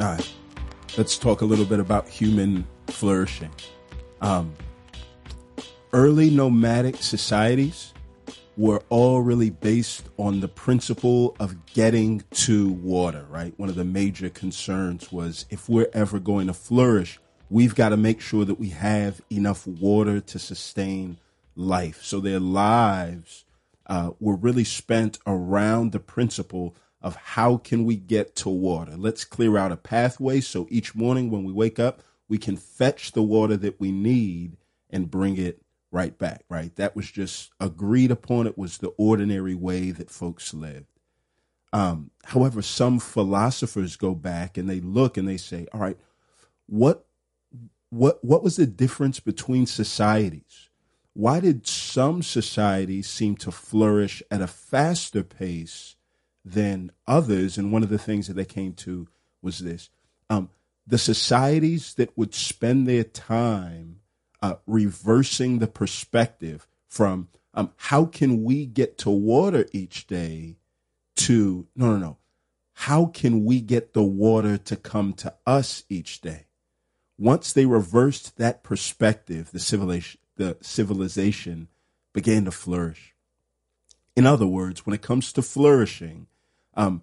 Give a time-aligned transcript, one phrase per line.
[0.00, 0.34] All right.
[0.96, 3.50] Let's talk a little bit about human flourishing.
[4.20, 4.54] Um,
[5.92, 7.94] early nomadic societies
[8.56, 13.52] were all really based on the principle of getting to water, right?
[13.56, 17.18] One of the major concerns was if we're ever going to flourish,
[17.50, 21.18] we've got to make sure that we have enough water to sustain
[21.56, 22.04] life.
[22.04, 23.44] So their lives
[23.88, 28.96] uh, were really spent around the principle of how can we get to water.
[28.96, 33.12] Let's clear out a pathway so each morning when we wake up, we can fetch
[33.12, 34.56] the water that we need
[34.90, 36.74] and bring it right back, right?
[36.76, 38.46] That was just agreed upon.
[38.46, 40.86] It was the ordinary way that folks lived.
[41.72, 45.98] Um, however, some philosophers go back and they look and they say, all right,
[46.66, 47.06] what
[47.90, 50.68] what what was the difference between societies?
[51.14, 55.96] Why did some societies seem to flourish at a faster pace
[56.52, 57.58] than others?
[57.58, 59.08] And one of the things that they came to
[59.42, 59.90] was this.
[60.30, 60.50] Um,
[60.86, 64.00] the societies that would spend their time
[64.40, 70.56] uh, reversing the perspective from um, how can we get to water each day
[71.16, 72.16] to no, no, no.
[72.72, 76.46] How can we get the water to come to us each day?
[77.18, 81.66] Once they reversed that perspective, the civilization, the civilization
[82.12, 83.14] began to flourish.
[84.14, 86.28] In other words, when it comes to flourishing,
[86.78, 87.02] um,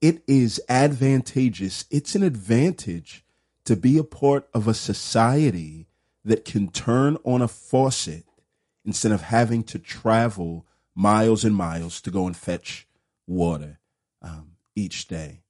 [0.00, 1.84] it is advantageous.
[1.90, 3.24] It's an advantage
[3.64, 5.88] to be a part of a society
[6.24, 8.24] that can turn on a faucet
[8.84, 12.86] instead of having to travel miles and miles to go and fetch
[13.26, 13.80] water
[14.22, 15.42] um, each day.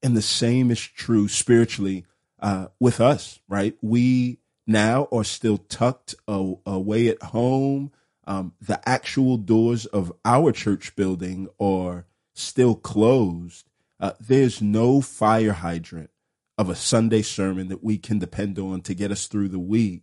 [0.00, 2.06] And the same is true spiritually
[2.40, 3.76] uh, with us, right?
[3.82, 7.90] We now are still tucked away at home.
[8.24, 13.68] Um, the actual doors of our church building are still closed.
[14.00, 16.10] Uh, there's no fire hydrant
[16.58, 20.02] of a Sunday sermon that we can depend on to get us through the week.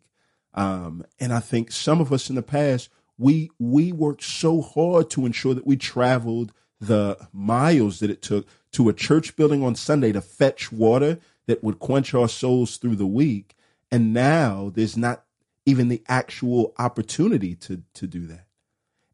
[0.53, 5.09] Um, and I think some of us in the past, we we worked so hard
[5.11, 9.75] to ensure that we traveled the miles that it took to a church building on
[9.75, 13.55] Sunday to fetch water that would quench our souls through the week.
[13.91, 15.25] And now there's not
[15.65, 18.45] even the actual opportunity to to do that.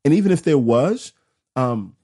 [0.04, 1.14] And even if there was,
[1.56, 1.96] um,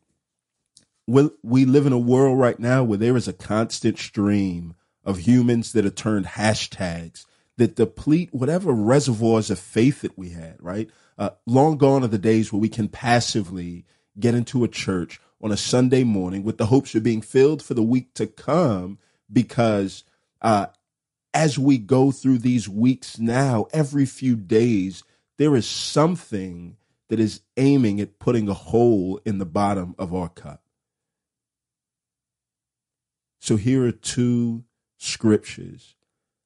[1.11, 5.73] we, live in a world right now where there is a constant stream of humans
[5.73, 7.25] that are turned hashtags
[7.57, 10.89] that deplete whatever reservoirs of faith that we had, right?
[11.17, 13.85] Uh, long gone are the days where we can passively
[14.19, 17.73] get into a church on a Sunday morning with the hopes of being filled for
[17.73, 18.97] the week to come
[19.31, 20.03] because
[20.41, 20.67] uh,
[21.33, 25.03] as we go through these weeks now, every few days,
[25.37, 26.77] there is something
[27.09, 30.61] that is aiming at putting a hole in the bottom of our cup.
[33.41, 34.65] So here are two
[34.99, 35.95] scriptures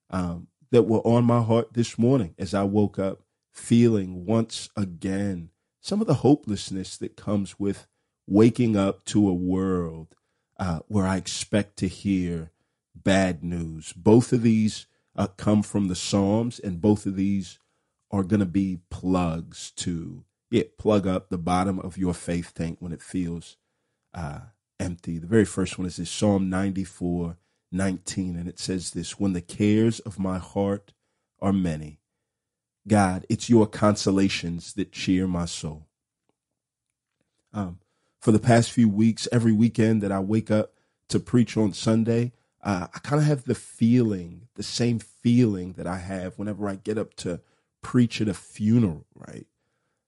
[0.10, 3.20] um, that were on my heart this morning as I woke up,
[3.52, 5.50] feeling once again
[5.82, 7.86] some of the hopelessness that comes with
[8.26, 10.16] waking up to a world
[10.58, 12.52] uh, where I expect to hear
[12.96, 13.92] bad news.
[13.92, 17.60] Both of these uh, come from the Psalms, and both of these
[18.10, 22.78] are going to be plugs to yeah, plug up the bottom of your faith tank
[22.80, 23.58] when it feels
[24.14, 24.40] uh,
[24.80, 25.18] empty.
[25.18, 27.38] The very first one is this Psalm 94
[27.72, 30.94] 19, and it says this When the cares of my heart
[31.42, 32.00] are many,
[32.88, 35.88] God, it's your consolations that cheer my soul.
[37.54, 37.80] Um,
[38.20, 40.74] for the past few weeks, every weekend that I wake up
[41.10, 45.88] to preach on Sunday, uh, I kind of have the feeling, the same feeling that
[45.88, 47.42] I have whenever I get up to
[47.82, 49.46] preach at a funeral, right?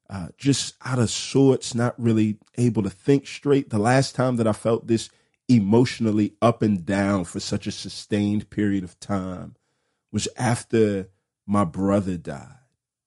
[0.10, 3.70] Uh, just out of sorts, not really able to think straight.
[3.70, 5.10] The last time that I felt this
[5.50, 9.56] emotionally up and down for such a sustained period of time
[10.12, 11.10] was after
[11.46, 12.56] my brother died.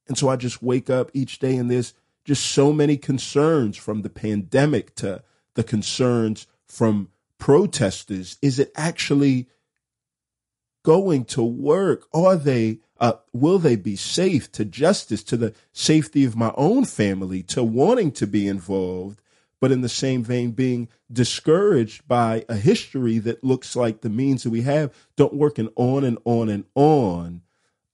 [0.08, 1.94] And so I just wake up each day and there's
[2.24, 5.22] just so many concerns from the pandemic to
[5.54, 7.08] the concerns from
[7.38, 8.36] protesters.
[8.42, 9.48] Is it actually
[10.82, 12.06] going to work?
[12.12, 16.84] Are they, uh, will they be safe to justice, to the safety of my own
[16.84, 19.20] family, to wanting to be involved?
[19.60, 24.42] but in the same vein, being discouraged by a history that looks like the means
[24.42, 27.42] that we have don't work, and on and on and on.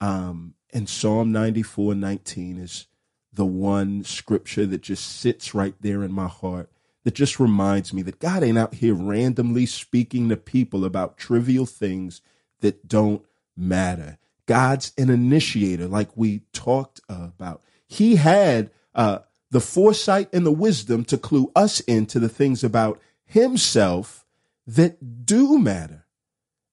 [0.00, 2.86] Um, and Psalm 94 19 is
[3.32, 6.70] the one scripture that just sits right there in my heart
[7.04, 11.66] that just reminds me that God ain't out here randomly speaking to people about trivial
[11.66, 12.20] things
[12.60, 13.24] that don't
[13.56, 14.18] matter.
[14.46, 17.62] God's an initiator, like we talked about.
[17.86, 19.20] He had uh,
[19.50, 24.24] the foresight and the wisdom to clue us into the things about himself
[24.66, 26.06] that do matter.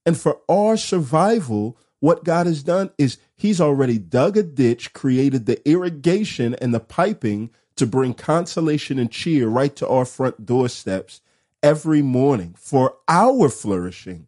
[0.06, 5.46] And for our survival, what God has done is He's already dug a ditch, created
[5.46, 11.22] the irrigation and the piping to bring consolation and cheer right to our front doorsteps
[11.62, 14.28] every morning for our flourishing.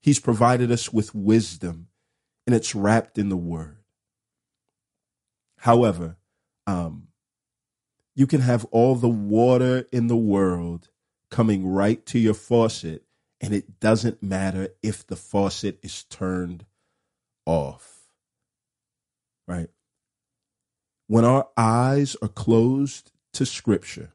[0.00, 1.88] He's provided us with wisdom,
[2.50, 3.76] and it's wrapped in the Word.
[5.58, 6.16] However,
[6.66, 7.06] um,
[8.16, 10.88] you can have all the water in the world
[11.30, 13.04] coming right to your faucet,
[13.40, 16.66] and it doesn't matter if the faucet is turned
[17.46, 18.08] off.
[19.46, 19.70] Right?
[21.06, 24.10] When our eyes are closed to Scripture,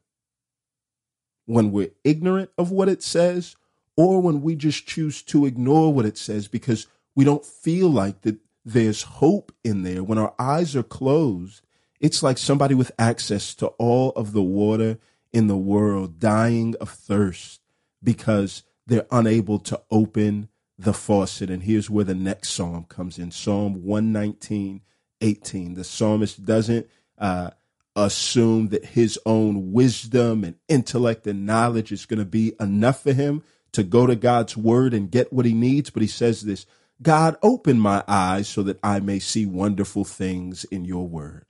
[1.46, 3.56] when we're ignorant of what it says,
[3.96, 6.86] or when we just choose to ignore what it says because
[7.16, 11.62] we don't feel like that there's hope in there, when our eyes are closed,
[12.00, 14.98] it's like somebody with access to all of the water
[15.32, 17.60] in the world dying of thirst
[18.02, 20.48] because they're unable to open
[20.78, 21.48] the faucet.
[21.48, 24.82] And here's where the next psalm comes in Psalm 119,
[25.20, 25.74] 18.
[25.74, 27.50] The psalmist doesn't uh,
[27.94, 33.12] assume that his own wisdom and intellect and knowledge is going to be enough for
[33.12, 33.42] him
[33.72, 35.90] to go to God's word and get what he needs.
[35.90, 36.66] But he says this
[37.02, 41.44] God, open my eyes so that I may see wonderful things in your word.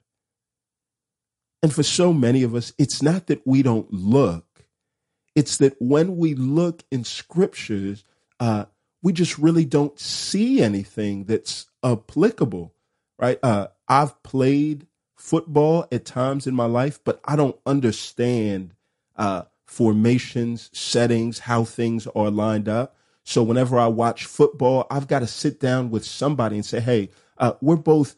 [1.63, 4.65] And for so many of us, it's not that we don't look,
[5.35, 8.03] it's that when we look in scriptures,
[8.39, 8.65] uh,
[9.01, 12.73] we just really don't see anything that's applicable,
[13.17, 13.39] right?
[13.41, 18.73] Uh, I've played football at times in my life, but I don't understand
[19.15, 22.96] uh, formations, settings, how things are lined up.
[23.27, 27.09] So whenever I watch football, I've got to sit down with somebody and say, hey,
[27.37, 28.15] uh, we're both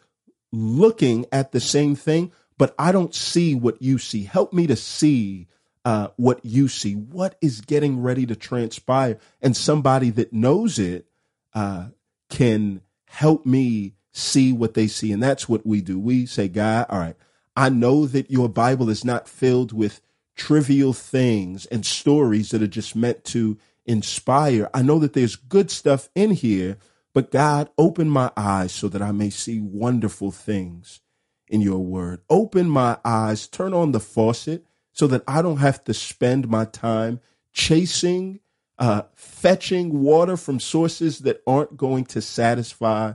[0.51, 4.25] looking at the same thing, but I don't see what you see.
[4.25, 5.47] Help me to see
[5.83, 6.93] uh, what you see.
[6.93, 9.17] What is getting ready to transpire?
[9.41, 11.07] And somebody that knows it
[11.55, 11.87] uh,
[12.29, 15.11] can help me see what they see.
[15.11, 15.97] And that's what we do.
[15.97, 17.15] We say, God, all right,
[17.55, 20.01] I know that your Bible is not filled with
[20.35, 23.57] trivial things and stories that are just meant to
[23.89, 24.69] inspire.
[24.71, 26.77] I know that there's good stuff in here,
[27.11, 31.01] but God, open my eyes so that I may see wonderful things
[31.47, 32.21] in your word.
[32.29, 34.63] Open my eyes, turn on the faucet
[34.93, 37.19] so that I don't have to spend my time
[37.51, 38.41] chasing,
[38.77, 43.13] uh, fetching water from sources that aren't going to satisfy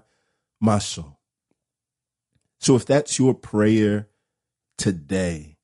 [0.61, 1.21] my soul.
[2.59, 4.09] So if that's your prayer
[4.77, 5.57] today,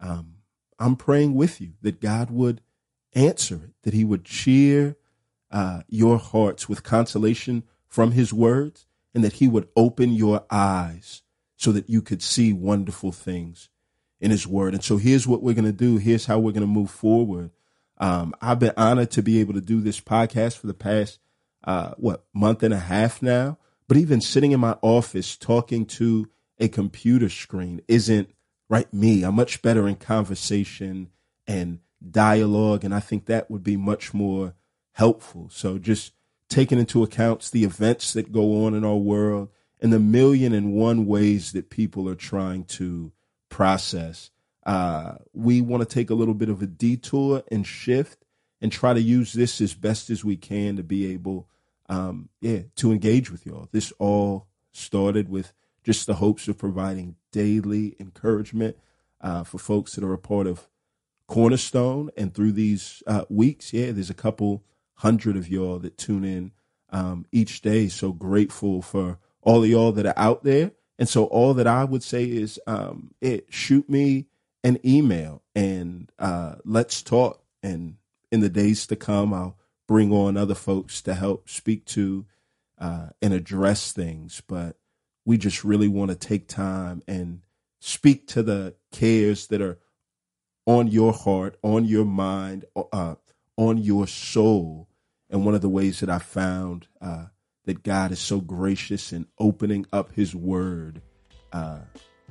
[0.00, 0.34] um,
[0.78, 2.60] I'm praying with you that God would
[3.14, 4.96] answer it, that He would cheer
[5.50, 11.22] uh, your hearts with consolation from His words, and that He would open your eyes
[11.56, 13.68] so that you could see wonderful things
[14.18, 14.72] in his word.
[14.72, 15.98] And so here's what we're going to do.
[15.98, 17.50] Here's how we're going to move forward.
[17.98, 21.18] Um, I've been honored to be able to do this podcast for the past,
[21.64, 23.58] uh, what, month and a half now.
[23.88, 28.30] But even sitting in my office talking to a computer screen isn't
[28.70, 29.22] right me.
[29.22, 31.10] I'm much better in conversation
[31.46, 32.84] and dialogue.
[32.84, 34.54] And I think that would be much more
[34.92, 35.48] helpful.
[35.50, 36.12] So just
[36.48, 39.48] taking into account the events that go on in our world,
[39.80, 43.12] and the million and one ways that people are trying to
[43.48, 44.30] process.
[44.66, 48.24] Uh, we want to take a little bit of a detour and shift
[48.60, 51.48] and try to use this as best as we can to be able,
[51.88, 53.68] um, yeah, to engage with y'all.
[53.72, 58.76] This all started with just the hopes of providing daily encouragement
[59.22, 60.68] uh, for folks that are a part of
[61.30, 62.10] Cornerstone.
[62.16, 66.50] And through these uh, weeks, yeah, there's a couple hundred of y'all that tune in
[66.90, 67.88] um, each day.
[67.88, 70.72] So grateful for all of y'all that are out there.
[70.98, 74.26] And so all that I would say is um, it shoot me
[74.64, 77.42] an email and uh, let's talk.
[77.62, 77.96] And
[78.32, 79.56] in the days to come, I'll
[79.86, 82.26] bring on other folks to help speak to
[82.78, 84.42] uh, and address things.
[84.46, 84.76] But
[85.24, 87.42] we just really want to take time and
[87.78, 89.78] speak to the cares that are
[90.70, 93.16] on your heart, on your mind, uh,
[93.56, 94.88] on your soul.
[95.28, 97.26] And one of the ways that I found uh,
[97.64, 101.02] that God is so gracious in opening up His Word
[101.52, 101.80] uh,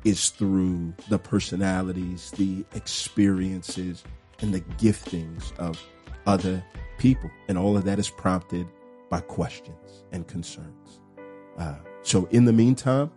[0.05, 4.05] is through the personalities, the experiences,
[4.39, 5.77] and the giftings of
[6.25, 6.63] other
[6.97, 7.29] people.
[7.49, 8.67] And all of that is prompted
[9.09, 11.01] by questions and concerns.
[11.57, 13.11] Uh, so, in the meantime,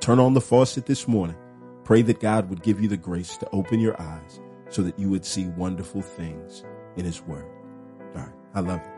[0.00, 1.36] turn on the faucet this morning.
[1.84, 5.10] Pray that God would give you the grace to open your eyes so that you
[5.10, 6.64] would see wonderful things
[6.96, 7.46] in His Word.
[8.14, 8.32] All right.
[8.54, 8.93] I love you.